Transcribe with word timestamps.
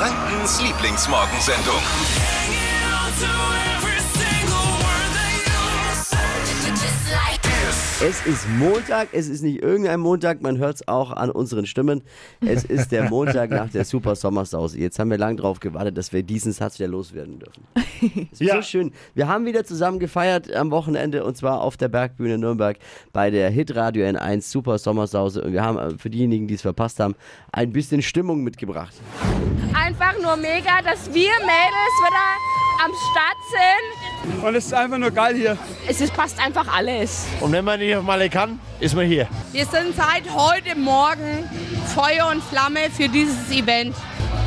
Frankens 0.00 0.62
Lieblingsmorgensendung. 0.62 1.82
Es 8.02 8.24
ist 8.26 8.48
Montag, 8.58 9.08
es 9.12 9.28
ist 9.28 9.42
nicht 9.42 9.62
irgendein 9.62 10.00
Montag, 10.00 10.40
man 10.40 10.56
hört 10.56 10.76
es 10.76 10.88
auch 10.88 11.10
an 11.10 11.30
unseren 11.30 11.66
Stimmen. 11.66 12.02
Es 12.40 12.64
ist 12.64 12.92
der 12.92 13.10
Montag 13.10 13.50
nach 13.50 13.68
der 13.68 13.84
Super 13.84 14.16
Sommersause. 14.16 14.78
Jetzt 14.78 14.98
haben 14.98 15.10
wir 15.10 15.18
lang 15.18 15.36
drauf 15.36 15.60
gewartet, 15.60 15.98
dass 15.98 16.10
wir 16.12 16.22
diesen 16.22 16.52
Satz 16.52 16.78
wieder 16.78 16.88
loswerden 16.88 17.38
dürfen. 17.38 17.62
Es 18.32 18.40
ist 18.40 18.46
Ja. 18.48 18.56
so 18.56 18.62
schön. 18.62 18.92
Wir 19.14 19.28
haben 19.28 19.44
wieder 19.44 19.64
zusammen 19.64 19.98
gefeiert 19.98 20.50
am 20.54 20.70
Wochenende 20.70 21.22
und 21.24 21.36
zwar 21.36 21.60
auf 21.60 21.76
der 21.76 21.88
Bergbühne 21.88 22.38
Nürnberg 22.38 22.78
bei 23.12 23.30
der 23.30 23.50
Hitradio 23.50 24.06
N1 24.06 24.50
Super 24.50 24.78
Sommersause 24.78 25.42
und 25.42 25.52
wir 25.52 25.62
haben 25.62 25.78
äh, 25.78 25.98
für 25.98 26.08
diejenigen, 26.08 26.46
die 26.48 26.54
es 26.54 26.62
verpasst 26.62 27.00
haben, 27.00 27.14
ein 27.52 27.70
bisschen 27.72 28.00
Stimmung 28.00 28.42
mitgebracht. 28.42 28.94
einfach 29.74 30.14
nur 30.22 30.36
mega, 30.36 30.80
dass 30.82 31.06
wir 31.12 31.30
Mädels 31.42 31.96
wieder 32.06 32.69
am 32.82 32.92
Start 33.10 33.36
sind. 33.50 34.42
Und 34.44 34.54
es 34.54 34.66
ist 34.66 34.74
einfach 34.74 34.98
nur 34.98 35.10
geil 35.10 35.34
hier. 35.34 35.58
Es 35.86 36.00
ist, 36.00 36.14
passt 36.14 36.38
einfach 36.42 36.66
alles. 36.74 37.26
Und 37.40 37.52
wenn 37.52 37.64
man 37.64 37.78
nicht 37.78 37.94
auf 37.94 38.04
Malle 38.04 38.30
kann, 38.30 38.58
ist 38.78 38.94
man 38.94 39.06
hier. 39.06 39.28
Wir 39.52 39.66
sind 39.66 39.94
seit 39.94 40.24
heute 40.34 40.76
Morgen 40.76 41.48
Feuer 41.94 42.28
und 42.30 42.42
Flamme 42.42 42.90
für 42.90 43.08
dieses 43.08 43.50
Event. 43.50 43.94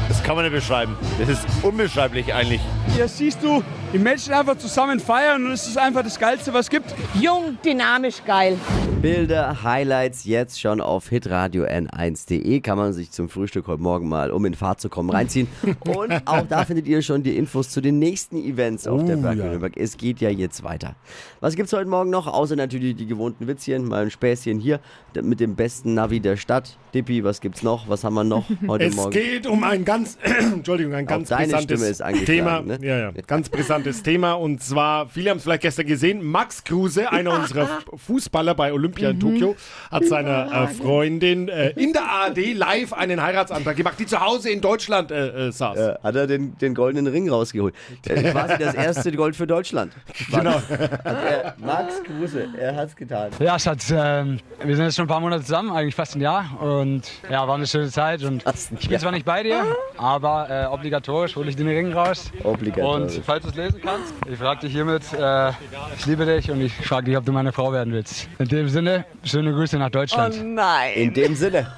Das 0.07 0.23
kann 0.23 0.35
man 0.35 0.45
nicht 0.45 0.53
beschreiben. 0.53 0.97
Das 1.19 1.29
ist 1.29 1.45
unbeschreiblich 1.61 2.33
eigentlich. 2.33 2.61
Hier 2.95 3.07
siehst 3.07 3.41
du 3.43 3.63
die 3.93 3.99
Menschen 3.99 4.33
einfach 4.33 4.57
zusammen 4.57 4.99
feiern 4.99 5.45
und 5.45 5.51
es 5.51 5.67
ist 5.67 5.77
einfach 5.77 6.03
das 6.03 6.19
Geilste, 6.19 6.51
was 6.53 6.65
es 6.65 6.69
gibt. 6.71 6.93
Jung, 7.21 7.57
dynamisch, 7.63 8.23
geil. 8.25 8.57
Bilder, 9.03 9.63
Highlights 9.63 10.23
jetzt 10.23 10.59
schon 10.61 10.79
auf 10.79 11.09
hitradio 11.09 11.65
n1.de. 11.65 12.61
Kann 12.61 12.77
man 12.77 12.93
sich 12.93 13.11
zum 13.11 13.27
Frühstück 13.29 13.67
heute 13.67 13.81
Morgen 13.83 14.07
mal, 14.07 14.31
um 14.31 14.45
in 14.45 14.53
Fahrt 14.55 14.79
zu 14.79 14.87
kommen, 14.89 15.09
reinziehen. 15.09 15.47
Und 15.85 16.25
auch 16.25 16.47
da 16.47 16.63
findet 16.63 16.87
ihr 16.87 17.01
schon 17.01 17.21
die 17.21 17.35
Infos 17.37 17.69
zu 17.69 17.81
den 17.81 17.99
nächsten 17.99 18.37
Events 18.37 18.87
auf 18.87 19.03
der 19.03 19.17
Berg 19.17 19.35
Nürnberg. 19.35 19.73
Es 19.75 19.97
geht 19.97 20.21
ja 20.21 20.29
jetzt 20.29 20.63
weiter. 20.63 20.95
Was 21.41 21.55
gibt's 21.55 21.73
heute 21.73 21.89
Morgen 21.89 22.09
noch? 22.09 22.27
Außer 22.27 22.55
natürlich 22.55 22.95
die 22.95 23.05
gewohnten 23.05 23.45
Witzchen, 23.45 23.85
mal 23.85 24.03
ein 24.03 24.11
Späßchen 24.11 24.57
hier 24.59 24.79
mit 25.21 25.41
dem 25.41 25.55
besten 25.55 25.93
Navi 25.95 26.21
der 26.21 26.37
Stadt. 26.37 26.77
Dippi, 26.93 27.23
was 27.25 27.41
gibt's 27.41 27.61
noch? 27.61 27.89
Was 27.89 28.05
haben 28.05 28.13
wir 28.13 28.23
noch 28.23 28.45
heute 28.67 28.85
Es 28.85 28.95
Morgen? 28.95 29.11
geht 29.11 29.47
um 29.47 29.63
ein 29.65 29.83
ganz, 29.83 30.17
Entschuldigung, 30.53 30.93
ein 30.93 31.05
ganz 31.05 31.27
deine 31.27 31.51
brisantes 31.51 31.79
Stimme 31.79 32.13
ist 32.19 32.25
Thema. 32.25 32.61
ne? 32.61 32.79
Ja, 32.81 32.97
ja, 32.99 33.11
ganz 33.27 33.49
brisantes 33.83 34.03
Thema. 34.03 34.33
Und 34.33 34.61
zwar, 34.61 35.07
viele 35.07 35.29
haben 35.29 35.37
es 35.37 35.43
vielleicht 35.43 35.61
gestern 35.61 35.85
gesehen, 35.85 36.23
Max 36.23 36.63
Kruse, 36.63 37.11
einer 37.11 37.31
unserer 37.31 37.67
Fußballer 37.95 38.55
bei 38.55 38.73
Olympia 38.73 39.09
in 39.09 39.19
Tokio, 39.19 39.55
hat 39.91 40.05
seiner 40.05 40.51
äh, 40.51 40.67
Freundin 40.67 41.49
äh, 41.49 41.69
in 41.71 41.93
der 41.93 42.03
ARD 42.03 42.53
live 42.53 42.93
einen 42.93 43.21
Heiratsantrag 43.21 43.75
gemacht, 43.75 43.95
die 43.99 44.05
zu 44.05 44.19
Hause 44.19 44.49
in 44.49 44.61
Deutschland 44.61 45.11
äh, 45.11 45.47
äh, 45.47 45.51
saß. 45.51 45.77
Äh, 45.77 45.95
hat 46.01 46.15
er 46.15 46.27
den, 46.27 46.57
den 46.57 46.73
goldenen 46.73 47.07
Ring 47.07 47.29
rausgeholt. 47.29 47.73
Äh, 48.07 48.31
quasi 48.31 48.57
das 48.57 48.73
erste 48.73 49.11
Gold 49.11 49.35
für 49.35 49.47
Deutschland. 49.47 49.93
Genau. 50.33 50.55
Hat 50.55 51.03
er, 51.03 51.55
Max 51.57 52.01
Kruse, 52.03 52.47
er 52.57 52.75
hat's 52.75 52.95
getan. 52.95 53.29
Ja, 53.39 53.59
Schatz, 53.59 53.91
ähm, 53.95 54.39
wir 54.63 54.75
sind 54.75 54.85
jetzt 54.85 54.95
schon 54.95 55.05
ein 55.05 55.07
paar 55.07 55.19
Monate 55.19 55.43
zusammen, 55.43 55.71
eigentlich 55.71 55.95
fast 55.95 56.15
ein 56.15 56.21
Jahr. 56.21 56.59
Und 56.61 57.03
ja, 57.29 57.47
war 57.47 57.55
eine 57.55 57.67
schöne 57.67 57.89
Zeit. 57.89 58.23
Und 58.23 58.43
ich 58.79 58.89
bin 58.89 58.99
zwar 58.99 59.11
nicht 59.11 59.25
bei 59.25 59.43
dir, 59.43 59.63
aber 59.97 60.47
äh, 60.49 60.65
obligatorisch 60.65 61.35
hole 61.35 61.49
ich 61.49 61.55
den 61.55 61.67
Ring 61.67 61.93
raus. 61.93 62.31
Obligatorisch. 62.43 63.17
Und 63.17 63.25
falls 63.25 63.43
du 63.43 63.49
es 63.49 63.55
lesen 63.55 63.72
kannst, 63.79 64.13
ich 64.29 64.37
frage 64.37 64.61
dich 64.61 64.71
hiermit, 64.73 65.03
äh, 65.13 65.49
ich 65.97 66.05
liebe 66.05 66.25
dich 66.25 66.49
und 66.51 66.61
ich 66.61 66.73
frage 66.73 67.05
dich, 67.05 67.17
ob 67.17 67.25
du 67.25 67.31
meine 67.31 67.51
Frau 67.51 67.71
werden 67.71 67.93
willst. 67.93 68.27
In 68.39 68.47
dem 68.47 68.69
Sinne, 68.69 69.05
schöne 69.23 69.53
Grüße 69.53 69.77
nach 69.77 69.89
Deutschland. 69.89 70.35
In 70.35 71.13
dem 71.13 71.35
Sinne. 71.35 71.67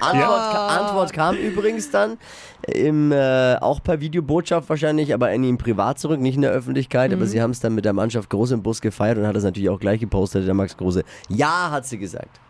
Antwort, 0.00 0.54
Antwort 0.54 1.12
kam 1.12 1.36
übrigens 1.36 1.90
dann 1.90 2.18
im, 2.66 3.12
äh, 3.12 3.56
auch 3.56 3.82
per 3.82 4.00
Videobotschaft 4.00 4.68
wahrscheinlich, 4.68 5.14
aber 5.14 5.32
in 5.32 5.42
ihm 5.44 5.58
privat 5.58 5.98
zurück, 5.98 6.20
nicht 6.20 6.36
in 6.36 6.42
der 6.42 6.50
Öffentlichkeit. 6.50 7.12
Aber 7.12 7.26
sie 7.26 7.40
haben 7.40 7.50
es 7.50 7.60
dann 7.60 7.74
mit 7.74 7.84
der 7.84 7.92
Mannschaft 7.92 8.28
groß 8.30 8.52
im 8.52 8.62
Bus 8.62 8.80
gefeiert 8.80 9.18
und 9.18 9.26
hat 9.26 9.36
es 9.36 9.44
natürlich 9.44 9.70
auch 9.70 9.80
gleich 9.80 10.00
gepostet, 10.00 10.46
der 10.46 10.54
Max 10.54 10.76
Große. 10.76 11.02
Ja, 11.28 11.70
hat 11.70 11.86
sie 11.86 11.98
gesagt. 11.98 12.40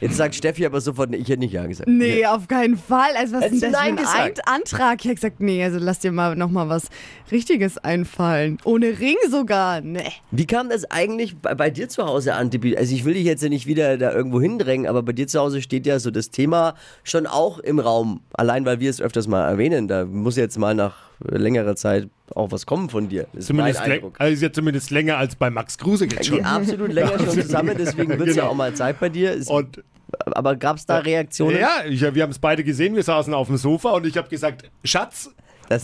Jetzt 0.00 0.16
sagt 0.16 0.34
Steffi 0.34 0.64
aber 0.64 0.80
sofort, 0.80 1.14
ich 1.14 1.28
hätte 1.28 1.38
nicht 1.38 1.52
Ja 1.52 1.66
gesagt. 1.66 1.88
Nee, 1.88 2.24
auf 2.26 2.46
keinen 2.46 2.76
Fall. 2.76 3.10
Also 3.16 3.36
was 3.36 3.46
ist 3.46 3.62
denn 3.62 3.72
das 3.72 3.80
für 3.80 3.86
ein 3.86 3.96
gesagt? 3.96 4.40
Antrag? 4.46 5.00
Ich 5.00 5.06
habe 5.06 5.14
gesagt, 5.16 5.40
nee, 5.40 5.62
also 5.62 5.78
lass 5.80 5.98
dir 5.98 6.12
mal 6.12 6.36
noch 6.36 6.50
mal 6.50 6.68
was 6.68 6.88
Richtiges 7.32 7.78
einfallen. 7.78 8.58
Ohne 8.64 8.98
Ring 8.98 9.16
sogar. 9.30 9.80
Nee. 9.80 10.12
Wie 10.30 10.46
kam 10.46 10.68
das 10.68 10.90
eigentlich 10.90 11.36
bei, 11.38 11.54
bei 11.54 11.70
dir 11.70 11.88
zu 11.88 12.06
Hause 12.06 12.34
an, 12.34 12.50
Tippi? 12.50 12.76
Also 12.76 12.94
ich 12.94 13.04
will 13.04 13.14
dich 13.14 13.24
jetzt 13.24 13.42
ja 13.42 13.48
nicht 13.48 13.66
wieder 13.66 13.98
da 13.98 14.12
irgendwo 14.12 14.40
hindrängen, 14.40 14.86
aber 14.86 15.02
bei 15.02 15.12
dir 15.12 15.26
zu 15.26 15.40
Hause 15.40 15.62
steht 15.62 15.86
ja 15.86 15.98
so 15.98 16.10
das 16.10 16.30
Thema 16.30 16.74
schon 17.02 17.26
auch 17.26 17.58
im 17.58 17.78
Raum. 17.80 18.20
Allein 18.32 18.64
weil 18.64 18.80
wir 18.80 18.90
es 18.90 19.00
öfters 19.00 19.26
mal 19.26 19.48
erwähnen. 19.48 19.88
Da 19.88 20.04
muss 20.04 20.36
jetzt 20.36 20.58
mal 20.58 20.74
nach 20.74 21.07
längerer 21.20 21.74
Zeit 21.76 22.08
auch 22.34 22.50
was 22.52 22.66
kommen 22.66 22.88
von 22.90 23.08
dir. 23.08 23.26
Ist 23.32 23.46
Zumindest, 23.48 23.80
also 23.80 24.32
ist 24.32 24.42
ja 24.42 24.52
zumindest 24.52 24.90
länger 24.90 25.16
als 25.18 25.34
bei 25.36 25.50
Max 25.50 25.78
Kruse 25.78 26.04
jetzt 26.04 26.20
Die 26.20 26.24
schon. 26.28 26.44
absolut 26.44 26.92
länger 26.92 27.18
schon 27.18 27.30
zusammen, 27.30 27.74
deswegen 27.78 28.10
wird 28.10 28.28
es 28.28 28.36
ja 28.36 28.42
Genau. 28.42 28.52
auch 28.52 28.56
mal 28.56 28.74
Zeit 28.74 29.00
bei 29.00 29.08
dir. 29.08 29.32
Ist, 29.32 29.48
Und 29.50 29.82
aber 30.26 30.56
gab 30.56 30.76
es 30.76 30.86
da 30.86 30.98
Reaktionen? 30.98 31.58
ja, 31.58 31.82
ich, 31.86 32.00
wir 32.00 32.22
haben 32.22 32.30
es 32.30 32.38
beide 32.38 32.62
gesehen, 32.64 32.94
wir 32.94 33.02
saßen 33.02 33.32
auf 33.34 33.48
dem 33.48 33.56
Sofa 33.56 33.90
und 33.90 34.06
ich 34.06 34.16
habe 34.16 34.28
gesagt, 34.28 34.70
Schatz. 34.84 35.30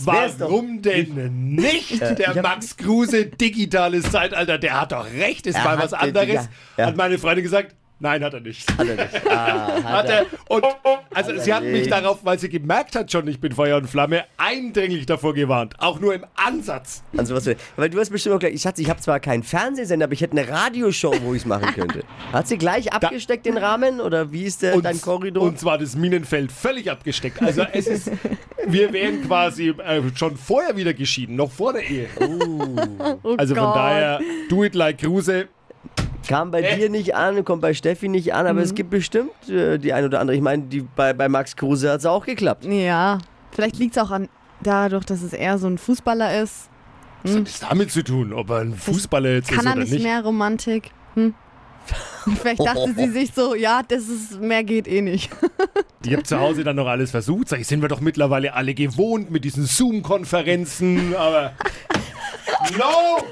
Warum 0.03 0.81
denn 0.81 1.53
nicht? 1.53 2.01
Der 2.01 2.19
ich 2.19 2.27
hab- 2.27 2.41
Max 2.41 2.75
Kruse, 2.75 3.27
digitales 3.27 4.09
Zeitalter, 4.11 4.57
der 4.57 4.81
hat 4.81 4.91
doch 4.91 5.05
recht, 5.13 5.45
ist 5.45 5.63
mal 5.63 5.77
was 5.77 5.93
anderes. 5.93 6.27
ja, 6.27 6.47
ja. 6.77 6.85
Hat 6.87 6.97
meine 6.97 7.19
Freundin 7.19 7.43
gesagt, 7.43 7.75
nein, 7.99 8.23
hat 8.23 8.33
er 8.33 8.39
nicht. 8.41 8.69
Hat 8.77 8.87
er 8.87 8.95
nicht. 8.95 9.27
Ah, 9.29 9.67
hat 9.83 9.83
Hat 9.83 10.09
er. 10.09 10.19
er. 10.19 10.25
Und 10.47 10.65
also 11.13 11.37
sie 11.37 11.53
hat 11.53 11.63
mich 11.63 11.87
darauf, 11.87 12.19
weil 12.23 12.37
sie 12.39 12.49
gemerkt 12.49 12.95
hat 12.95 13.11
schon, 13.11 13.27
ich 13.27 13.39
bin 13.39 13.51
Feuer 13.53 13.77
und 13.77 13.87
Flamme, 13.87 14.25
eindringlich 14.37 15.05
davor 15.05 15.33
gewarnt. 15.33 15.73
Auch 15.79 15.99
nur 15.99 16.13
im 16.13 16.25
Ansatz. 16.35 17.03
Also 17.17 17.35
was, 17.35 17.49
weil 17.75 17.89
du 17.89 17.99
hast 17.99 18.09
bestimmt 18.09 18.35
auch 18.35 18.39
gleich, 18.39 18.61
Schatz, 18.61 18.79
ich 18.79 18.89
habe 18.89 18.99
zwar 18.99 19.19
keinen 19.19 19.43
Fernsehsender, 19.43 20.05
aber 20.05 20.13
ich 20.13 20.21
hätte 20.21 20.37
eine 20.37 20.47
Radioshow, 20.47 21.13
wo 21.21 21.33
ich 21.33 21.41
es 21.41 21.45
machen 21.45 21.73
könnte. 21.73 22.03
Hat 22.31 22.47
sie 22.47 22.57
gleich 22.57 22.91
abgesteckt 22.93 23.45
den 23.45 23.57
Rahmen 23.57 23.99
oder 24.01 24.31
wie 24.31 24.43
ist 24.43 24.61
der, 24.61 24.79
dein 24.81 24.99
Korridor? 25.01 25.43
und 25.43 25.59
zwar 25.59 25.77
das 25.77 25.95
Minenfeld 25.95 26.51
völlig 26.51 26.91
abgesteckt. 26.91 27.41
Also 27.41 27.63
es 27.71 27.87
ist, 27.87 28.11
wir 28.67 28.91
wären 28.93 29.23
quasi 29.25 29.69
äh, 29.69 30.01
schon 30.15 30.35
vorher 30.37 30.75
wieder 30.75 30.93
geschieden, 30.93 31.35
noch 31.35 31.51
vor 31.51 31.73
der 31.73 31.83
Ehe. 31.89 32.07
Oh 32.19 33.35
Also 33.37 33.55
von 33.55 33.63
Gott. 33.65 33.75
daher, 33.75 34.19
do 34.49 34.63
it 34.63 34.75
like 34.75 34.97
Kruse. 34.99 35.47
Kam 36.27 36.51
bei 36.51 36.61
dir 36.61 36.89
nicht 36.89 37.15
an, 37.15 37.43
kommt 37.45 37.61
bei 37.61 37.73
Steffi 37.73 38.07
nicht 38.07 38.33
an, 38.33 38.47
aber 38.47 38.61
es 38.61 38.73
gibt 38.73 38.89
bestimmt 38.89 39.49
äh, 39.49 39.77
die 39.77 39.93
ein 39.93 40.05
oder 40.05 40.19
andere. 40.19 40.35
Ich 40.35 40.41
meine, 40.41 40.63
die, 40.63 40.81
bei, 40.81 41.13
bei 41.13 41.29
Max 41.29 41.55
Kruse 41.55 41.91
hat 41.91 41.99
es 41.99 42.05
auch 42.05 42.25
geklappt. 42.25 42.65
Ja, 42.65 43.19
vielleicht 43.51 43.77
liegt 43.77 43.95
es 43.97 44.03
auch 44.03 44.11
an 44.11 44.29
dadurch, 44.61 45.05
dass 45.05 45.21
es 45.21 45.33
eher 45.33 45.57
so 45.57 45.67
ein 45.67 45.77
Fußballer 45.77 46.41
ist. 46.41 46.69
Was 47.23 47.35
hat 47.35 47.47
das 47.47 47.59
damit 47.59 47.91
zu 47.91 48.03
tun, 48.03 48.33
ob 48.33 48.49
er 48.49 48.59
ein 48.59 48.75
Fußballer 48.75 49.29
jetzt 49.31 49.49
ist 49.49 49.57
Kann 49.57 49.65
er 49.65 49.73
oder 49.73 49.81
nicht, 49.81 49.93
nicht? 49.93 50.03
mehr 50.03 50.21
Romantik? 50.23 50.91
Hm? 51.15 51.33
Vielleicht 52.41 52.65
dachte 52.65 52.93
sie 52.95 53.09
sich 53.09 53.31
so, 53.33 53.55
ja, 53.55 53.81
das 53.87 54.07
ist, 54.07 54.39
mehr 54.39 54.63
geht 54.63 54.87
eh 54.87 55.01
nicht. 55.01 55.29
Ich 56.05 56.13
habe 56.13 56.21
zu 56.21 56.39
Hause 56.39 56.63
dann 56.63 56.75
noch 56.75 56.85
alles 56.85 57.09
versucht. 57.09 57.49
Sag 57.49 57.59
ich, 57.61 57.65
sind 57.65 57.81
wir 57.81 57.89
doch 57.89 57.99
mittlerweile 57.99 58.53
alle 58.53 58.75
gewohnt 58.75 59.31
mit 59.31 59.43
diesen 59.43 59.65
Zoom-Konferenzen, 59.65 61.15
aber. 61.15 61.53
No! 62.77 63.23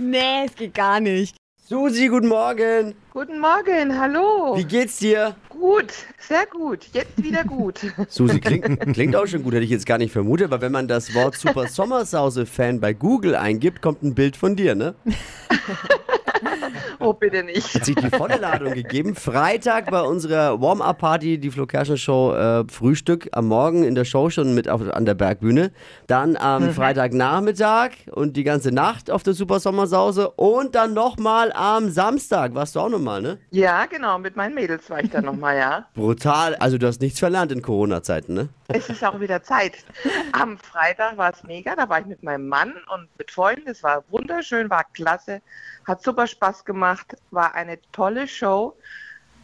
nee, 0.00 0.46
es 0.46 0.54
geht 0.54 0.72
gar 0.72 0.98
nicht. 0.98 1.36
Susi, 1.72 2.08
guten 2.08 2.28
Morgen. 2.28 2.94
Guten 3.14 3.40
Morgen, 3.40 3.98
hallo. 3.98 4.58
Wie 4.58 4.64
geht's 4.64 4.98
dir? 4.98 5.34
Gut, 5.48 5.86
sehr 6.18 6.44
gut. 6.44 6.86
Jetzt 6.92 7.22
wieder 7.22 7.44
gut. 7.44 7.80
Susi, 8.10 8.40
klingt, 8.40 8.92
klingt 8.92 9.16
auch 9.16 9.26
schon 9.26 9.42
gut, 9.42 9.54
hätte 9.54 9.64
ich 9.64 9.70
jetzt 9.70 9.86
gar 9.86 9.96
nicht 9.96 10.12
vermutet, 10.12 10.52
aber 10.52 10.60
wenn 10.60 10.70
man 10.70 10.86
das 10.86 11.14
Wort 11.14 11.34
Super 11.34 11.68
Sommersause-Fan 11.68 12.78
bei 12.78 12.92
Google 12.92 13.34
eingibt, 13.34 13.80
kommt 13.80 14.02
ein 14.02 14.14
Bild 14.14 14.36
von 14.36 14.54
dir, 14.54 14.74
ne? 14.74 14.94
Oh, 16.98 17.12
bitte 17.12 17.42
nicht. 17.42 17.74
Hat 17.74 17.84
sich 17.84 17.94
die 17.94 18.10
volle 18.10 18.36
Ladung 18.36 18.74
gegeben. 18.74 19.14
Freitag 19.14 19.90
bei 19.90 20.02
unserer 20.02 20.60
Warm-Up-Party, 20.60 21.38
die 21.38 21.50
Flo 21.50 21.66
Kerschner 21.66 21.96
Show, 21.96 22.32
äh, 22.34 22.64
Frühstück 22.68 23.28
am 23.32 23.48
Morgen 23.48 23.84
in 23.84 23.94
der 23.94 24.04
Show 24.04 24.30
schon 24.30 24.54
mit 24.54 24.68
auf, 24.68 24.82
an 24.82 25.04
der 25.04 25.14
Bergbühne. 25.14 25.72
Dann 26.06 26.36
am 26.36 26.70
Freitagnachmittag 26.72 27.90
und 28.10 28.36
die 28.36 28.44
ganze 28.44 28.72
Nacht 28.72 29.10
auf 29.10 29.22
der 29.22 29.34
Super 29.34 29.60
Sommersause 29.60 30.30
und 30.30 30.74
dann 30.74 30.94
nochmal 30.94 31.52
am 31.52 31.90
Samstag. 31.90 32.54
Warst 32.54 32.76
du 32.76 32.80
auch 32.80 32.88
nochmal, 32.88 33.22
ne? 33.22 33.38
Ja, 33.50 33.86
genau, 33.86 34.18
mit 34.18 34.36
meinen 34.36 34.54
Mädels 34.54 34.88
war 34.90 35.02
ich 35.02 35.10
da 35.10 35.20
nochmal, 35.20 35.56
ja. 35.56 35.86
Brutal. 35.94 36.54
Also 36.56 36.78
du 36.78 36.86
hast 36.86 37.00
nichts 37.00 37.18
verlernt 37.18 37.52
in 37.52 37.62
Corona-Zeiten, 37.62 38.34
ne? 38.34 38.48
Es 38.68 38.88
ist 38.88 39.04
auch 39.04 39.20
wieder 39.20 39.42
Zeit. 39.42 39.84
Am 40.32 40.56
Freitag 40.58 41.16
war 41.16 41.32
es 41.32 41.42
mega, 41.44 41.74
da 41.76 41.88
war 41.88 42.00
ich 42.00 42.06
mit 42.06 42.22
meinem 42.22 42.48
Mann 42.48 42.72
und 42.94 43.08
mit 43.18 43.30
Freunden. 43.30 43.68
Es 43.68 43.82
war 43.82 44.02
wunderschön, 44.10 44.70
war 44.70 44.84
klasse, 44.94 45.42
hat 45.86 46.02
super 46.02 46.26
Spaß 46.26 46.51
gemacht, 46.64 47.16
war 47.30 47.54
eine 47.54 47.80
tolle 47.92 48.28
Show. 48.28 48.76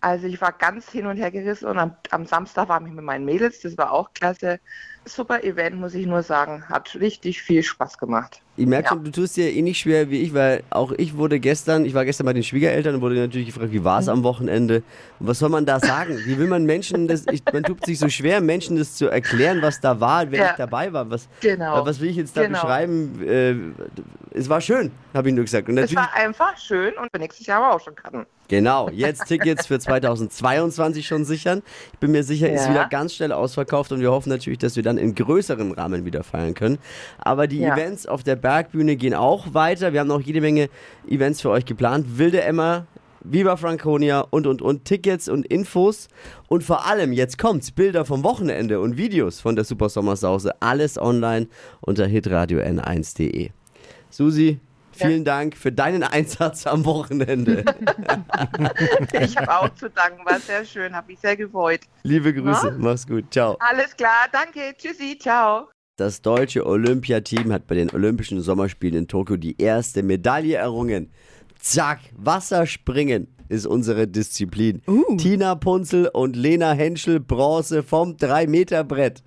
Also 0.00 0.26
ich 0.26 0.40
war 0.40 0.52
ganz 0.52 0.90
hin 0.90 1.06
und 1.06 1.16
her 1.16 1.30
gerissen 1.30 1.66
und 1.66 1.78
am, 1.78 1.96
am 2.10 2.24
Samstag 2.26 2.68
war 2.68 2.80
ich 2.80 2.92
mit 2.92 3.04
meinen 3.04 3.24
Mädels, 3.24 3.60
das 3.60 3.76
war 3.76 3.92
auch 3.92 4.12
klasse. 4.14 4.60
Super 5.08 5.42
Event, 5.44 5.76
muss 5.76 5.94
ich 5.94 6.06
nur 6.06 6.22
sagen. 6.22 6.64
Hat 6.68 6.94
richtig 7.00 7.42
viel 7.42 7.62
Spaß 7.62 7.98
gemacht. 7.98 8.40
Ich 8.56 8.66
merke 8.66 8.86
Ja. 8.86 8.88
schon, 8.94 9.04
du 9.04 9.10
tust 9.12 9.36
dir 9.36 9.52
eh 9.52 9.62
nicht 9.62 9.78
schwer 9.78 10.10
wie 10.10 10.20
ich, 10.22 10.34
weil 10.34 10.64
auch 10.70 10.90
ich 10.96 11.16
wurde 11.16 11.38
gestern, 11.38 11.84
ich 11.84 11.94
war 11.94 12.04
gestern 12.04 12.24
bei 12.26 12.32
den 12.32 12.42
Schwiegereltern 12.42 12.96
und 12.96 13.00
wurde 13.02 13.14
natürlich 13.14 13.46
gefragt, 13.46 13.70
wie 13.70 13.84
war 13.84 14.00
es 14.00 14.08
am 14.08 14.24
Wochenende? 14.24 14.82
Und 15.20 15.28
was 15.28 15.38
soll 15.38 15.48
man 15.48 15.64
da 15.64 15.78
sagen? 15.78 16.24
Wie 16.24 16.36
will 16.38 16.48
man 16.48 16.64
Menschen 16.64 17.06
das, 17.06 17.24
ich, 17.30 17.42
man 17.52 17.62
tut 17.62 17.84
sich 17.84 17.98
so 18.00 18.08
schwer, 18.08 18.40
Menschen 18.40 18.76
das 18.76 18.94
zu 18.96 19.06
erklären, 19.08 19.62
was 19.62 19.80
da 19.80 20.00
war, 20.00 20.30
wer 20.32 20.38
Ja. 20.40 20.44
nicht 20.46 20.58
dabei 20.58 20.92
war. 20.92 21.08
Was, 21.08 21.28
Genau. 21.40 21.86
was 21.86 22.00
will 22.00 22.10
ich 22.10 22.16
jetzt 22.16 22.36
da 22.36 22.42
Genau. 22.42 22.54
beschreiben? 22.60 23.22
Äh, 23.24 23.54
es 24.36 24.48
war 24.48 24.60
schön, 24.60 24.90
habe 25.14 25.28
ich 25.28 25.34
nur 25.34 25.44
gesagt. 25.44 25.68
Es 25.68 25.94
war 25.94 26.12
einfach 26.14 26.56
schön 26.58 26.94
und 27.00 27.08
nächstes 27.18 27.46
Jahr 27.46 27.62
aber 27.62 27.76
auch 27.76 27.80
schon 27.80 27.94
Karten. 27.94 28.26
Genau, 28.48 28.88
jetzt 28.90 29.24
Tickets 29.28 29.66
für 29.66 29.78
2022 29.78 31.06
schon 31.06 31.24
sichern. 31.24 31.62
Ich 31.92 31.98
bin 31.98 32.10
mir 32.10 32.24
sicher, 32.24 32.50
ist 32.50 32.64
Ja. 32.64 32.70
wieder 32.70 32.84
ganz 32.88 33.14
schnell 33.14 33.30
ausverkauft 33.32 33.92
und 33.92 34.00
wir 34.00 34.10
hoffen 34.10 34.30
natürlich, 34.30 34.58
dass 34.58 34.74
wir 34.76 34.82
dann 34.82 34.97
in 34.98 35.14
größerem 35.14 35.72
Rahmen 35.72 36.04
wieder 36.04 36.22
feiern 36.24 36.54
können. 36.54 36.78
Aber 37.18 37.46
die 37.46 37.60
Ja. 37.60 37.74
Events 37.74 38.06
auf 38.06 38.22
der 38.22 38.36
Bergbühne 38.36 38.96
gehen 38.96 39.14
auch 39.14 39.54
weiter. 39.54 39.92
Wir 39.92 40.00
haben 40.00 40.08
noch 40.08 40.20
jede 40.20 40.40
Menge 40.40 40.68
Events 41.08 41.40
für 41.40 41.50
euch 41.50 41.64
geplant. 41.64 42.18
Wilde 42.18 42.42
Emma, 42.42 42.86
Viva 43.24 43.56
Franconia 43.56 44.20
und 44.20 44.46
und 44.46 44.62
und 44.62 44.84
Tickets 44.84 45.28
und 45.28 45.46
Infos 45.46 46.08
und 46.48 46.62
vor 46.62 46.86
allem 46.86 47.12
jetzt 47.12 47.36
kommt's 47.36 47.70
Bilder 47.72 48.04
vom 48.04 48.22
Wochenende 48.24 48.80
und 48.80 48.96
Videos 48.96 49.40
von 49.40 49.56
der 49.56 49.64
Super 49.64 49.88
Sommersause 49.88 50.52
alles 50.60 50.98
online 50.98 51.48
unter 51.80 52.06
hitradio 52.06 52.60
n1.de. 52.60 53.50
Susi, 54.10 54.58
vielen 54.98 55.24
Dank 55.24 55.56
für 55.56 55.72
deinen 55.72 56.02
Einsatz 56.02 56.66
am 56.66 56.84
Wochenende. 56.84 57.64
Ich 59.20 59.36
habe 59.36 59.60
auch 59.60 59.74
zu 59.74 59.90
danken, 59.90 60.24
war 60.24 60.38
sehr 60.40 60.64
schön, 60.64 60.94
habe 60.94 61.08
mich 61.08 61.20
sehr 61.20 61.36
gefreut. 61.36 61.80
Liebe 62.02 62.32
Grüße, 62.32 62.76
mach's 62.78 63.06
gut, 63.06 63.32
ciao. 63.32 63.56
Alles 63.60 63.96
klar, 63.96 64.28
danke, 64.32 64.74
tschüssi, 64.76 65.18
ciao. 65.18 65.68
Das 65.96 66.22
deutsche 66.22 66.64
Olympiateam 66.64 67.52
hat 67.52 67.66
bei 67.66 67.74
den 67.74 67.90
Olympischen 67.90 68.40
Sommerspielen 68.40 68.96
in 68.96 69.08
Tokio 69.08 69.36
die 69.36 69.60
erste 69.60 70.02
Medaille 70.02 70.56
errungen. 70.56 71.12
Zack, 71.58 72.00
Wasserspringen 72.16 73.28
ist 73.48 73.66
unsere 73.66 74.06
Disziplin. 74.06 74.82
Tina 75.16 75.54
Punzel 75.54 76.08
und 76.08 76.36
Lena 76.36 76.72
Henschel 76.72 77.18
Bronze 77.20 77.82
vom 77.82 78.12
3-Meter-Brett. 78.12 79.22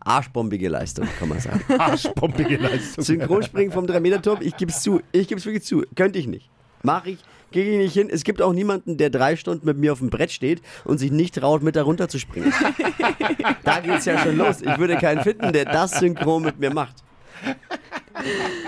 Arschbombige 0.00 0.68
Leistung, 0.68 1.06
kann 1.18 1.28
man 1.28 1.40
sagen. 1.40 1.62
Arschbombige 1.78 2.56
Leistung. 2.56 3.04
Synchronspringen 3.04 3.72
vom 3.72 3.84
3-Meter-Turm, 3.84 4.38
ich 4.40 4.56
gib's 4.56 4.82
zu. 4.82 5.00
Ich 5.12 5.28
gib's 5.28 5.44
wirklich 5.44 5.64
zu. 5.64 5.84
Könnte 5.94 6.18
ich 6.18 6.26
nicht. 6.26 6.50
Mach 6.82 7.06
ich, 7.06 7.18
gehe 7.50 7.72
ich 7.72 7.78
nicht 7.78 7.94
hin. 7.94 8.08
Es 8.10 8.24
gibt 8.24 8.40
auch 8.40 8.52
niemanden, 8.52 8.96
der 8.96 9.10
drei 9.10 9.36
Stunden 9.36 9.66
mit 9.66 9.76
mir 9.76 9.92
auf 9.92 9.98
dem 9.98 10.10
Brett 10.10 10.30
steht 10.30 10.62
und 10.84 10.98
sich 10.98 11.10
nicht 11.10 11.34
traut, 11.34 11.62
mit 11.62 11.76
da 11.76 11.82
runter 11.82 12.08
zu 12.08 12.18
springen. 12.18 12.52
da 13.64 13.80
geht's 13.80 14.04
ja 14.04 14.18
schon 14.18 14.36
los. 14.36 14.60
Ich 14.62 14.78
würde 14.78 14.96
keinen 14.96 15.22
finden, 15.22 15.52
der 15.52 15.64
das 15.64 15.98
synchron 15.98 16.42
mit 16.44 16.58
mir 16.58 16.72
macht. 16.72 16.96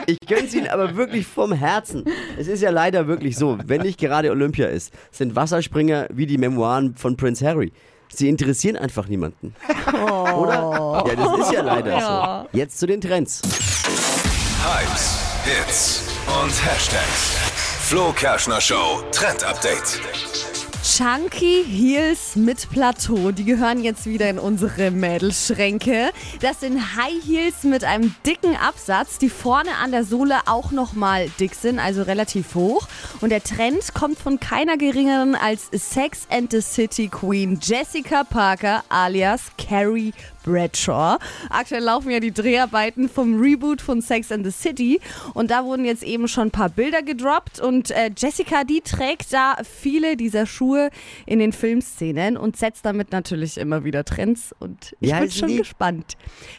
Ich 0.07 0.19
gönn's 0.27 0.55
ihnen 0.55 0.69
aber 0.69 0.97
wirklich 0.97 1.27
vom 1.27 1.53
Herzen. 1.53 2.05
Es 2.39 2.49
ist 2.49 2.63
ja 2.63 2.71
leider 2.71 3.07
wirklich 3.07 3.37
so, 3.37 3.59
wenn 3.67 3.83
nicht 3.83 3.99
gerade 3.99 4.31
Olympia 4.31 4.67
ist, 4.67 4.93
sind 5.11 5.37
Wasserspringer 5.37 6.07
wie 6.11 6.27
die 6.27 6.39
Memoiren 6.39 6.95
von 6.97 7.17
Prince 7.17 7.47
Harry. 7.47 7.73
Sie 8.13 8.29
interessieren 8.29 8.77
einfach 8.77 9.07
niemanden. 9.07 9.55
Oder? 9.93 11.05
Ja, 11.07 11.15
das 11.15 11.39
ist 11.41 11.53
ja 11.53 11.63
leider 11.63 12.01
so. 12.01 12.49
Jetzt 12.59 12.79
zu 12.79 12.87
den 12.87 13.01
Trends. 13.01 13.41
Hypes, 14.63 15.19
Hits 15.45 16.03
und 16.43 16.51
Hashtags. 16.67 17.37
Flo 17.89 18.13
Kerschner 18.13 18.61
Show 18.61 19.03
Trend 19.13 19.45
Update. 19.45 20.01
Chunky 21.01 21.65
Heels 21.65 22.37
mit 22.37 22.69
Plateau, 22.69 23.31
die 23.31 23.47
gehören 23.47 23.83
jetzt 23.83 24.05
wieder 24.05 24.29
in 24.29 24.39
unsere 24.39 24.91
Mädelschränke. 24.91 26.11
Das 26.43 26.61
sind 26.61 26.95
High 26.95 27.25
Heels 27.25 27.65
mit 27.65 27.85
einem 27.85 28.15
dicken 28.27 28.55
Absatz, 28.55 29.17
die 29.17 29.31
vorne 29.31 29.77
an 29.83 29.93
der 29.93 30.05
Sohle 30.05 30.41
auch 30.45 30.73
nochmal 30.73 31.31
dick 31.41 31.55
sind, 31.55 31.79
also 31.79 32.03
relativ 32.03 32.55
hoch. 32.55 32.87
Und 33.23 33.31
der 33.31 33.43
Trend 33.43 33.95
kommt 33.95 34.19
von 34.19 34.41
keiner 34.41 34.77
geringeren 34.77 35.37
als 35.37 35.71
Sex 35.73 36.27
and 36.29 36.51
the 36.51 36.61
City 36.61 37.09
Queen 37.09 37.59
Jessica 37.63 38.23
Parker 38.23 38.85
alias 38.91 39.41
Carrie 39.57 40.13
Bradshaw. 40.45 41.19
Aktuell 41.49 41.83
laufen 41.83 42.11
ja 42.11 42.21
die 42.21 42.33
Dreharbeiten 42.33 43.09
vom 43.09 43.41
Reboot 43.41 43.81
von 43.81 44.01
Sex 44.03 44.33
and 44.33 44.45
the 44.45 44.51
City 44.53 45.01
und 45.35 45.51
da 45.51 45.65
wurden 45.65 45.85
jetzt 45.85 46.03
eben 46.03 46.29
schon 46.29 46.49
ein 46.49 46.51
paar 46.51 46.69
Bilder 46.71 47.03
gedroppt 47.03 47.61
und 47.61 47.91
äh, 47.91 48.11
Jessica, 48.17 48.65
die 48.65 48.81
trägt 48.81 49.33
da 49.33 49.57
viele 49.65 50.17
dieser 50.17 50.47
Schuhe 50.47 50.91
in 51.27 51.39
den 51.39 51.53
Filmszenen 51.53 52.37
und 52.37 52.57
setzt 52.57 52.85
damit 52.85 53.13
natürlich 53.13 53.59
immer 53.59 53.85
wieder 53.85 54.05
Trends 54.05 54.55
und 54.59 54.95
ich 55.01 55.13
bin 55.13 55.31
schon 55.31 55.49
die? 55.49 55.57
gespannt. 55.59 56.17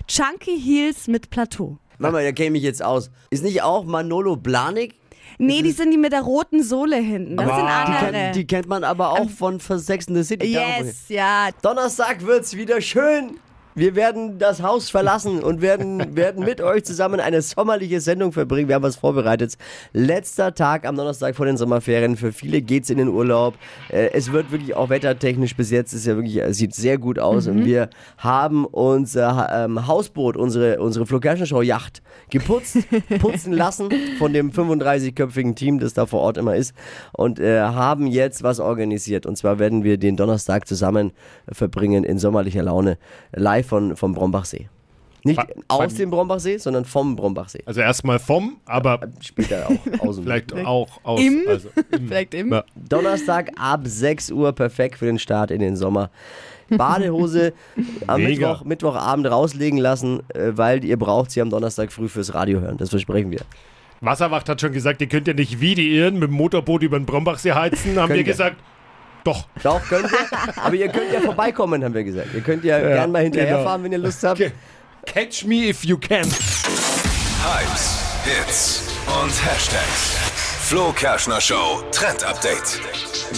Chunky 0.07 0.60
Heels 0.60 1.07
mit 1.07 1.30
Plateau. 1.30 1.78
Mama, 1.98 2.22
da 2.22 2.31
käme 2.31 2.57
ich 2.57 2.63
jetzt 2.63 2.83
aus. 2.83 3.12
Ist 3.30 3.44
nicht 3.44 3.62
auch 3.62 3.83
Manolo 3.86 4.36
Blanik? 4.36 4.95
Nee, 5.38 5.62
die 5.62 5.72
sind 5.72 5.92
die 5.92 5.98
mit 5.98 6.12
der 6.12 6.22
roten 6.22 6.62
Sohle 6.63 6.98
hinten. 6.98 7.38
Das 7.38 7.48
sind 7.48 7.56
Die, 7.57 7.62
andere. 7.72 8.12
kennt, 8.12 8.36
die 8.36 8.45
kennt 8.48 8.68
man 8.68 8.83
aber 8.83 9.12
auch 9.12 9.30
von 9.30 9.60
Sex 9.60 10.06
in 10.07 10.16
the 10.16 10.24
City. 10.24 10.48
yes, 10.54 11.06
ja. 11.10 11.50
Donnerstag 11.62 12.25
wird's 12.25 12.56
wieder 12.56 12.80
schön. 12.81 13.39
Wir 13.73 13.95
werden 13.95 14.38
das 14.38 14.62
Haus 14.62 14.89
verlassen 14.89 15.41
und 15.41 15.62
werden, 15.62 16.15
werden 16.15 16.44
mit 16.44 16.59
euch 16.59 16.83
zusammen 16.83 17.21
eine 17.21 17.41
sommerliche 17.41 18.01
Sendung 18.01 18.33
verbringen. 18.33 18.68
Wir 18.68 18.75
haben 18.75 18.83
was 18.83 18.97
vorbereitet. 18.97 19.57
Letzter 19.94 20.53
Tag 20.53 20.85
am 20.85 20.97
Donnerstag 20.97 21.35
vor 21.35 21.45
den 21.45 21.56
Sommerferien. 21.56 22.18
Für 22.18 22.33
viele 22.33 22.62
geht's 22.62 22.89
in 22.89 22.97
den 22.97 23.07
Urlaub. 23.07 23.56
Äh, 23.89 24.09
Es 24.13 24.31
wird 24.33 24.51
wirklich 24.51 24.75
auch 24.75 24.89
wettertechnisch 24.89 25.56
bis 25.56 25.71
jetzt 25.71 25.94
ist 25.94 26.06
ja 26.06 26.15
wirklich, 26.15 26.38
es 26.38 26.57
sieht 26.57 26.75
sehr 26.75 26.97
gut 26.97 27.18
aus. 27.18 27.47
Und 27.47 27.63
wir 27.65 27.89
haben 28.18 28.65
unser 28.65 29.50
ähm, 29.51 29.88
Hausboot, 29.88 30.35
unsere, 30.35 30.81
unsere 30.81 31.06
Show 31.45 31.62
Yacht 31.62 32.01
geputzt, 32.29 32.77
putzen 33.19 33.53
lassen 33.53 33.89
von 34.19 34.33
dem 34.33 34.51
35-köpfigen 34.51 35.56
Team, 35.56 35.79
das 35.79 35.94
da 35.94 36.06
vor 36.06 36.19
Ort 36.19 36.38
immer 36.38 36.56
ist. 36.56 36.73
Und 37.13 37.39
äh, 37.39 37.62
haben 37.62 38.07
jetzt 38.07 38.44
was 38.44 38.59
organisiert. 38.59 39.25
Und 39.25 39.38
zwar 39.38 39.59
werden 39.59 39.85
wir 39.85 39.97
den 39.97 40.18
Donnerstag 40.18 40.68
zusammen 40.68 41.12
verbringen 41.50 42.03
in 42.03 42.19
sommerlicher 42.19 42.63
Laune. 42.63 42.97
Live 43.31 43.60
von, 43.63 43.95
vom 43.95 44.13
Brombachsee. 44.13 44.67
Nicht 45.23 45.37
Ba- 45.37 45.45
aus 45.67 45.93
dem 45.93 46.09
Brombachsee, 46.09 46.57
sondern 46.57 46.83
vom 46.83 47.15
Brombachsee. 47.15 47.61
Also 47.65 47.81
erstmal 47.81 48.17
vom, 48.17 48.57
aber 48.65 48.99
Später 49.19 49.67
auch 49.69 49.99
aus 50.07 50.15
dem 50.15 50.23
vielleicht 50.25 50.53
auch 50.65 50.89
aus. 51.03 51.21
Im? 51.21 51.41
Also, 51.47 51.69
Vielleicht 52.07 52.33
im. 52.33 52.51
Ja. 52.51 52.63
Donnerstag 52.75 53.51
ab 53.55 53.81
6 53.83 54.31
Uhr, 54.31 54.51
perfekt 54.53 54.97
für 54.97 55.05
den 55.05 55.19
Start 55.19 55.51
in 55.51 55.59
den 55.59 55.75
Sommer. 55.75 56.09
Badehose 56.75 57.53
am 58.07 58.21
Mega. 58.23 58.47
Mittwoch, 58.49 58.65
Mittwochabend 58.65 59.29
rauslegen 59.29 59.77
lassen, 59.77 60.21
äh, 60.33 60.51
weil 60.55 60.83
ihr 60.83 60.97
braucht 60.97 61.29
sie 61.31 61.41
am 61.41 61.49
Donnerstag 61.49 61.91
früh 61.91 62.07
fürs 62.07 62.33
Radio 62.33 62.61
hören. 62.61 62.77
Das 62.77 62.89
versprechen 62.89 63.29
wir. 63.31 63.41
Wasserwacht 63.99 64.49
hat 64.49 64.59
schon 64.61 64.71
gesagt, 64.71 65.01
ihr 65.01 65.07
könnt 65.07 65.27
ja 65.27 65.33
nicht 65.33 65.59
wie 65.61 65.75
die 65.75 65.95
Irren 65.95 66.15
mit 66.15 66.29
dem 66.29 66.35
Motorboot 66.35 66.81
über 66.81 66.97
den 66.97 67.05
Brombachsee 67.05 67.51
heizen. 67.53 67.99
Haben 67.99 68.13
wir. 68.13 68.23
gesagt, 68.23 68.55
doch. 69.23 69.45
Doch, 69.63 69.81
könnt 69.88 70.12
ihr. 70.12 70.19
Aber 70.63 70.75
ihr 70.75 70.89
könnt 70.89 71.12
ja 71.12 71.21
vorbeikommen, 71.21 71.83
haben 71.83 71.94
wir 71.94 72.03
gesagt. 72.03 72.27
Ihr 72.33 72.41
könnt 72.41 72.63
ja, 72.63 72.79
gern 72.79 73.12
mal 73.12 73.23
hinterherfahren, 73.23 73.83
wenn 73.83 73.92
ihr 73.92 73.97
Lust 73.97 74.23
habt. 74.23 74.40
Okay. 74.40 74.51
Catch 75.06 75.45
me 75.45 75.69
if 75.69 75.83
you 75.83 75.97
can. 75.97 76.25
Hypes, 77.44 77.99
Hits 78.23 78.83
und 79.07 79.45
Hashtags. 79.45 80.31
Flo 80.71 80.94
Kerschner 80.94 81.42
Show 81.42 81.83
Trend 81.92 82.23
Update. 82.23 82.80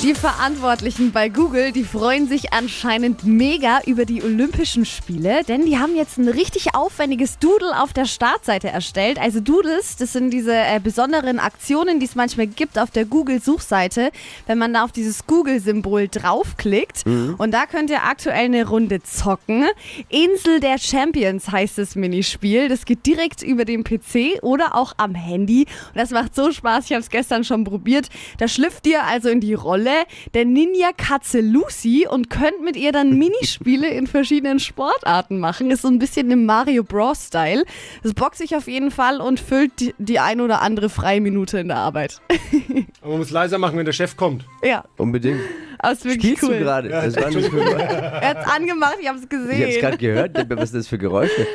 Die 0.04 0.14
Verantwortlichen 0.14 1.12
bei 1.12 1.30
Google, 1.30 1.72
die 1.72 1.84
freuen 1.84 2.28
sich 2.28 2.54
anscheinend 2.54 3.24
mega 3.24 3.80
über 3.88 4.06
die 4.06 4.22
Olympischen 4.22 4.86
Spiele, 4.86 5.44
denn 5.48 5.66
die 5.66 5.80
haben 5.80 5.96
jetzt 5.96 6.20
ein 6.20 6.28
richtig 6.28 6.76
aufwendiges 6.76 7.40
Doodle 7.40 7.82
auf 7.82 7.92
der 7.92 8.06
Startseite 8.06 8.68
erstellt. 8.68 9.20
Also 9.20 9.40
Doodles, 9.40 9.96
das 9.96 10.14
sind 10.14 10.30
diese 10.32 10.54
äh, 10.54 10.80
besonderen 10.84 11.40
Aktionen, 11.40 12.00
die 12.00 12.06
es 12.06 12.14
manchmal 12.14 12.48
gibt 12.48 12.78
auf 12.78 12.92
der 12.92 13.06
Google-Suchseite, 13.06 14.12
wenn 14.46 14.58
man 14.60 14.74
da 14.74 14.84
auf 14.84 14.92
dieses 14.92 15.26
Google-Symbol 15.26 16.10
draufklickt. 16.10 17.04
Und 17.38 17.52
da 17.52 17.66
könnt 17.66 17.90
ihr 17.90 18.04
aktuell 18.04 18.46
eine 18.46 18.68
Runde 18.68 19.02
zocken. 19.02 19.66
Insel 20.10 20.60
der 20.60 20.78
Champions 20.78 21.52
heißt 21.52 21.80
das 21.80 21.96
Minispiel. 21.96 22.68
Das 22.68 22.86
geht 22.86 23.06
direkt 23.08 23.42
über 23.42 23.66
den 23.66 23.84
PC 23.84 24.44
oder 24.44 24.76
auch 24.76 24.94
am 24.98 25.16
Handy. 25.16 25.62
Und 25.62 25.96
das 25.96 26.12
macht 26.12 26.36
so 26.36 26.52
Spaß. 26.52 26.86
Ich 26.86 26.92
habe 26.92 27.02
es 27.02 27.10
gestern 27.10 27.23
schon 27.44 27.64
probiert. 27.64 28.10
Da 28.38 28.48
schlüpft 28.48 28.86
ihr 28.88 29.04
also 29.04 29.30
in 29.30 29.40
die 29.40 29.54
Rolle 29.54 29.92
der 30.34 30.46
Ninja-Katze 30.46 31.42
Lucy 31.42 32.08
und 32.10 32.30
könnt 32.30 32.64
mit 32.64 32.76
ihr 32.76 32.92
dann 32.92 33.18
Minispiele 33.18 33.88
in 33.90 34.08
verschiedenen 34.08 34.60
Sportarten 34.60 35.40
machen. 35.40 35.72
Ist 35.72 35.82
so 35.84 35.88
ein 35.88 36.00
bisschen 36.00 36.30
im 36.32 36.46
Mario 36.46 36.84
Bros. 36.84 37.28
Style. 37.28 37.64
Das 38.04 38.14
bockt 38.14 38.36
sich 38.38 38.56
auf 38.56 38.68
jeden 38.68 38.92
Fall 38.92 39.22
und 39.22 39.40
füllt 39.40 39.80
die, 39.80 39.94
die 39.98 40.20
ein 40.20 40.42
oder 40.42 40.62
andere 40.62 40.90
freie 40.90 41.22
Minute 41.22 41.60
in 41.60 41.68
der 41.70 41.78
Arbeit. 41.78 42.22
Aber 43.02 43.12
man 43.12 43.20
muss 43.20 43.30
leiser 43.32 43.58
machen, 43.58 43.78
wenn 43.78 43.86
der 43.86 43.94
Chef 43.94 44.16
kommt. 44.18 44.46
ja, 44.64 44.84
Unbedingt. 44.98 45.40
aber 45.80 45.94
ist 45.94 46.06
wirklich 46.06 46.24
Spielst 46.38 46.44
cool. 46.44 46.58
du 46.58 46.60
gerade? 46.60 46.90
Das 46.90 47.16
waren 47.16 47.34
das 47.34 47.46
für 47.46 47.52
Geräusche. 47.52 47.78
Er 48.22 48.30
hat's 48.30 48.50
angemacht, 48.50 48.96
ich 49.02 49.08
hab's 49.08 49.22
Ich 49.24 49.30
hab's 49.38 49.48
gesehen. 49.48 49.82
gerade 49.82 49.98
gehört. 49.98 50.50
Was 50.58 50.72
sind 50.72 50.80
das 50.80 50.88
für 50.88 50.98
Geräusche? 50.98 51.48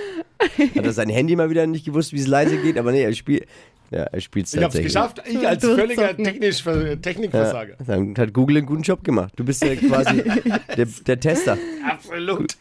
Hat 0.76 0.84
er 0.84 0.92
sein 0.92 1.08
Handy 1.08 1.34
mal 1.34 1.50
wieder 1.50 1.66
nicht 1.66 1.84
gewusst, 1.84 2.12
wie 2.12 2.20
es 2.20 2.26
leise 2.26 2.56
geht? 2.58 2.78
Aber 2.78 2.92
nee, 2.92 3.02
er 3.02 3.12
spielt. 3.12 3.46
Ja, 3.90 4.02
er 4.02 4.20
spielt 4.20 4.46
Ich 4.46 4.54
hab's 4.54 4.62
tatsächlich. 4.62 4.92
geschafft. 4.92 5.22
Ich 5.26 5.46
als 5.48 5.64
völliger 5.64 6.16
Technisch, 6.16 6.62
Technikversager. 7.00 7.74
Dann 7.86 8.14
hat 8.16 8.32
Google 8.34 8.58
einen 8.58 8.66
guten 8.66 8.82
Job 8.82 9.02
gemacht. 9.02 9.32
Du 9.36 9.44
bist 9.44 9.62
ja 9.64 9.74
quasi 9.76 10.22
der, 10.76 10.86
der 11.06 11.20
Tester. 11.20 11.56
Absolut. 11.88 12.54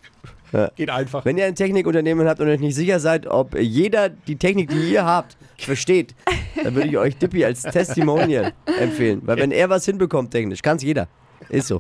Geht 0.78 0.90
einfach. 0.90 1.26
Wenn 1.26 1.38
ihr 1.38 1.46
ein 1.46 1.56
Technikunternehmen 1.56 2.26
habt 2.28 2.40
und 2.40 2.48
euch 2.48 2.62
nicht 2.62 2.76
sicher 2.76 3.00
seid, 3.02 3.28
ob 3.28 3.60
jeder 3.60 4.08
die 4.08 4.38
Technik, 4.38 4.70
die 4.70 4.94
ihr 4.94 5.04
habt, 5.04 5.36
versteht, 5.58 6.16
dann 6.64 6.74
würde 6.74 6.88
ich 6.88 6.98
euch 6.98 7.18
Dippy 7.18 7.44
als 7.44 7.64
Testimonial 7.64 8.54
empfehlen. 8.80 9.22
Weil 9.26 9.38
wenn 9.38 9.52
er 9.52 9.70
was 9.70 9.84
hinbekommt 9.86 10.32
technisch, 10.32 10.62
kann's 10.62 10.84
jeder. 10.84 11.10
Ist 11.50 11.68
so. 11.68 11.80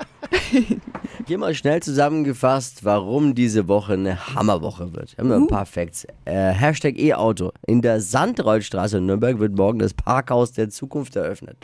Hier 1.27 1.37
mal 1.37 1.53
schnell 1.53 1.81
zusammengefasst, 1.81 2.85
warum 2.85 3.35
diese 3.35 3.67
Woche 3.67 3.93
eine 3.93 4.33
Hammerwoche 4.33 4.93
wird. 4.93 5.17
Wir 5.17 5.23
haben 5.23 5.29
noch 5.29 5.35
ein 5.37 5.47
paar 5.47 5.65
Facts. 5.65 6.05
Äh, 6.25 6.51
Hashtag 6.51 6.97
E-Auto. 6.97 7.51
In 7.65 7.81
der 7.81 7.99
Sandrollstraße 7.99 8.97
in 8.97 9.07
Nürnberg 9.07 9.39
wird 9.39 9.57
morgen 9.57 9.79
das 9.79 9.93
Parkhaus 9.93 10.53
der 10.53 10.69
Zukunft 10.69 11.15
eröffnet. 11.15 11.57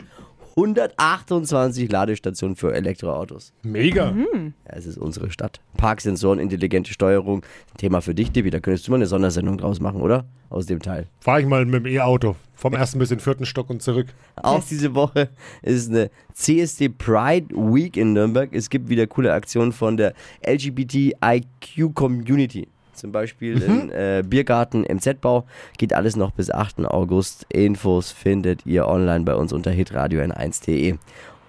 128 0.56 1.90
Ladestationen 1.90 2.54
für 2.54 2.72
Elektroautos. 2.74 3.52
Mega. 3.62 4.14
Ja, 4.14 4.52
es 4.64 4.86
ist 4.86 4.98
unsere 4.98 5.30
Stadt. 5.30 5.60
Parksensoren, 5.76 6.38
intelligente 6.38 6.92
Steuerung. 6.92 7.44
Thema 7.76 8.00
für 8.00 8.14
dich, 8.14 8.30
Dippy. 8.30 8.50
Da 8.50 8.60
könntest 8.60 8.86
du 8.86 8.92
mal 8.92 8.96
eine 8.96 9.06
Sondersendung 9.06 9.58
draus 9.58 9.80
machen, 9.80 10.00
oder? 10.00 10.24
Aus 10.50 10.66
dem 10.66 10.80
Teil. 10.80 11.08
Fahr 11.18 11.40
ich 11.40 11.46
mal 11.46 11.64
mit 11.64 11.84
dem 11.84 11.86
E-Auto. 11.86 12.36
Vom 12.54 12.74
ersten 12.74 13.00
bis 13.00 13.10
in 13.10 13.18
den 13.18 13.22
vierten 13.22 13.46
Stock 13.46 13.68
und 13.68 13.82
zurück. 13.82 14.06
Auch 14.36 14.62
diese 14.62 14.94
Woche 14.94 15.28
ist 15.62 15.90
eine 15.90 16.10
CSD 16.32 16.88
Pride 16.88 17.48
Week 17.54 17.96
in 17.96 18.12
Nürnberg. 18.12 18.50
Es 18.52 18.70
gibt 18.70 18.88
wieder 18.88 19.08
coole 19.08 19.32
Aktionen 19.32 19.72
von 19.72 19.96
der 19.96 20.14
LGBTIQ 20.46 21.94
Community. 21.94 22.68
Zum 22.94 23.12
Beispiel 23.12 23.60
im 23.62 23.90
äh, 23.92 24.22
Biergarten 24.24 24.82
MZ-Bau. 24.82 25.44
Geht 25.78 25.92
alles 25.92 26.16
noch 26.16 26.30
bis 26.30 26.50
8. 26.50 26.86
August. 26.86 27.46
Infos 27.50 28.12
findet 28.12 28.64
ihr 28.66 28.86
online 28.88 29.24
bei 29.24 29.34
uns 29.34 29.52
unter 29.52 29.70
hitradio 29.70 30.20
n1.de. 30.22 30.96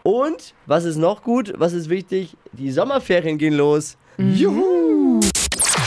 Und 0.04 0.54
was 0.66 0.86
ist 0.86 0.98
noch 0.98 1.24
gut? 1.24 1.54
Was 1.58 1.74
ist 1.74 1.90
wichtig? 1.90 2.38
Die 2.52 2.72
Sommerferien 2.72 3.38
gehen 3.38 3.56
los. 3.56 3.98
Juhu! 4.18 5.20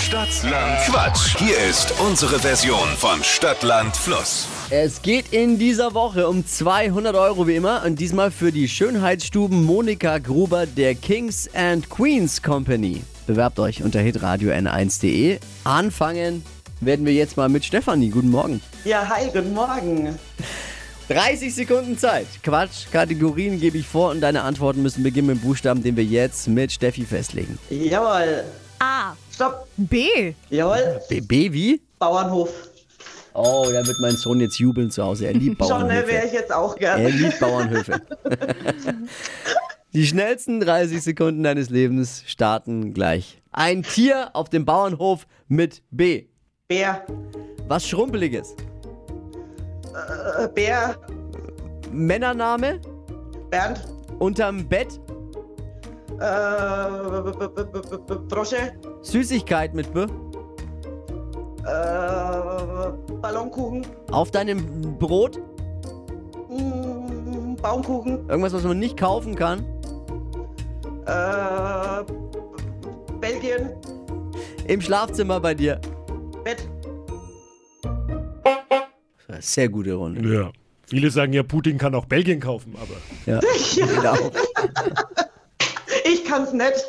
Stadtland 0.09 0.79
Quatsch. 0.87 1.37
Hier 1.39 1.59
ist 1.69 1.93
unsere 2.01 2.39
Version 2.39 2.89
von 2.97 3.23
Stadtland 3.23 3.95
Fluss. 3.95 4.49
Es 4.71 5.03
geht 5.03 5.33
in 5.33 5.59
dieser 5.59 5.93
Woche 5.93 6.29
um 6.29 6.47
200 6.47 7.15
Euro 7.15 7.47
wie 7.47 7.57
immer 7.57 7.83
und 7.85 8.01
diesmal 8.01 8.31
für 8.31 8.51
die 8.51 8.69
Schönheitsstuben 8.69 9.65
Monika 9.65 10.17
Gruber 10.19 10.65
der 10.65 10.95
Kings 10.95 11.51
and 11.55 11.91
Queens 11.91 12.43
Company. 12.43 13.03
Bewerbt 13.29 13.59
euch 13.61 13.83
unter 13.83 14.01
hitradio 14.01 14.51
n1.de. 14.53 15.39
Anfangen 15.63 16.43
werden 16.81 17.05
wir 17.05 17.13
jetzt 17.13 17.37
mal 17.37 17.51
mit 17.51 17.63
Stefanie. 17.63 18.09
Guten 18.09 18.31
Morgen. 18.31 18.63
Ja, 18.87 19.07
hi, 19.07 19.27
guten 19.27 19.53
Morgen. 19.53 20.19
30 21.11 21.55
Sekunden 21.55 21.99
Zeit. 21.99 22.27
Quatsch, 22.43 22.87
Kategorien 22.91 23.61
gebe 23.61 23.77
ich 23.77 23.87
vor 23.87 24.13
und 24.13 24.23
deine 24.23 24.41
Antworten 24.45 24.83
müssen 24.83 25.03
beginnen 25.03 25.27
mit 25.27 25.37
dem 25.37 25.43
Buchstaben, 25.43 25.83
den 25.83 25.95
wir 25.99 26.05
jetzt 26.05 26.49
mit 26.49 26.73
Steffi 26.73 27.05
festlegen. 27.05 27.59
Jawohl. 27.69 28.45
A. 28.79 29.13
Stopp. 29.31 29.69
B. 29.77 30.33
Jawohl. 30.49 30.99
BB 31.11 31.53
wie? 31.53 31.83
Bauernhof. 31.99 32.49
Oh, 33.35 33.67
da 33.71 33.87
wird 33.87 33.99
mein 34.01 34.17
Sohn 34.17 34.41
jetzt 34.41 34.59
jubeln 34.59 34.91
zu 34.91 35.05
Hause. 35.05 35.27
Er 35.27 35.35
liebt 35.35 35.63
Schon 35.67 35.83
ne, 35.87 35.89
wäre 35.91 36.03
Bauernhöfe. 36.07 36.27
ich 36.29 36.33
jetzt 36.33 36.53
auch 36.55 36.77
Er 36.79 36.97
gern. 36.99 37.13
liebt 37.19 37.39
Bauernhöfe. 37.41 38.01
Die 39.95 40.07
schnellsten 40.07 40.61
30 40.61 41.03
Sekunden 41.03 41.43
deines 41.43 41.71
Lebens 41.71 42.23
starten 42.27 42.93
gleich. 42.93 43.41
Ein 43.53 43.83
Tier 43.83 44.29
auf 44.35 44.51
dem 44.51 44.67
Bauernhof 44.67 45.27
mit 45.49 45.83
B. 45.91 46.27
Bär. 46.69 47.07
Was 47.69 47.89
Schrumpeliges. 47.89 48.55
Äh, 49.95 50.49
Bär. 50.49 50.95
Männername. 51.91 52.81
Bernd. 53.49 53.83
Unterm 54.19 54.69
Bett. 54.69 55.01
Äh, 56.21 56.91
Brosche. 58.29 58.75
Süßigkeit 59.01 59.73
mit 59.73 59.91
B. 59.95 60.01
Äh, 60.01 60.07
Ballonkuchen. 63.23 63.87
Auf 64.11 64.31
deinem 64.33 64.99
Brot. 64.99 65.39
Mm, 66.51 67.57
Baumkuchen. 67.57 68.29
Irgendwas, 68.29 68.53
was 68.53 68.65
man 68.65 68.79
nicht 68.79 68.99
kaufen 68.99 69.35
kann. 69.35 69.65
Äh, 71.09 72.05
Belgien. 73.21 73.71
Im 74.67 74.81
Schlafzimmer 74.81 75.41
bei 75.41 75.55
dir. 75.55 75.81
Bett. 76.45 76.69
Sehr 79.41 79.69
gute 79.69 79.95
Runde. 79.95 80.35
Ja. 80.35 80.51
Viele 80.87 81.11
sagen 81.11 81.33
ja, 81.33 81.43
Putin 81.43 81.79
kann 81.79 81.95
auch 81.95 82.07
Belgien 82.07 82.41
kaufen, 82.41 82.75
aber 82.81 82.97
Ja, 83.27 83.41
genau. 83.75 84.17
Ich 86.05 86.25
kann's 86.25 86.53
nicht. 86.53 86.89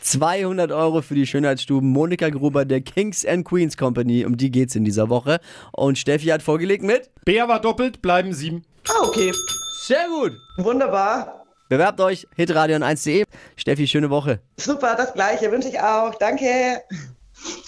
200 0.00 0.70
Euro 0.72 1.02
für 1.02 1.14
die 1.14 1.26
Schönheitsstuben 1.26 1.90
Monika 1.90 2.28
Gruber 2.28 2.64
der 2.64 2.80
Kings 2.80 3.24
and 3.24 3.44
Queens 3.44 3.76
Company. 3.76 4.24
Um 4.24 4.36
die 4.36 4.50
geht's 4.50 4.76
in 4.76 4.84
dieser 4.84 5.08
Woche. 5.08 5.40
Und 5.72 5.98
Steffi 5.98 6.26
hat 6.26 6.42
vorgelegt 6.42 6.84
mit. 6.84 7.10
Bär 7.24 7.48
war 7.48 7.60
doppelt, 7.60 8.02
bleiben 8.02 8.32
sieben. 8.32 8.62
Ah, 8.88 9.06
okay. 9.06 9.32
Sehr 9.86 10.06
gut. 10.08 10.32
Wunderbar. 10.58 11.45
Bewerbt 11.68 12.00
euch, 12.00 12.26
hitradio 12.36 12.76
1.de. 12.76 13.24
Steffi, 13.56 13.86
schöne 13.86 14.10
Woche. 14.10 14.40
Super, 14.56 14.94
das 14.96 15.14
gleiche 15.14 15.50
wünsche 15.50 15.68
ich 15.68 15.80
auch. 15.80 16.14
Danke. 16.14 16.82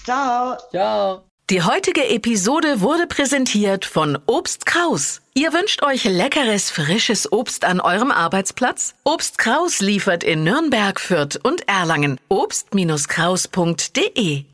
Ciao. 0.04 0.56
Ciao. 0.70 1.22
Die 1.50 1.62
heutige 1.62 2.06
Episode 2.08 2.82
wurde 2.82 3.06
präsentiert 3.06 3.86
von 3.86 4.18
Obst 4.26 4.66
Kraus. 4.66 5.22
Ihr 5.32 5.54
wünscht 5.54 5.82
euch 5.82 6.04
leckeres, 6.04 6.70
frisches 6.70 7.32
Obst 7.32 7.64
an 7.64 7.80
eurem 7.80 8.10
Arbeitsplatz? 8.10 8.92
Obst 9.04 9.38
Kraus 9.38 9.80
liefert 9.80 10.24
in 10.24 10.44
Nürnberg, 10.44 11.00
Fürth 11.00 11.40
und 11.42 11.66
Erlangen. 11.66 12.20
Obst-Kraus.de 12.28 14.44